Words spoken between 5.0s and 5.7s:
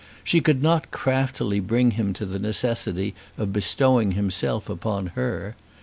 her.